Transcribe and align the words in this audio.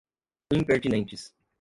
impertinentes 0.55 1.31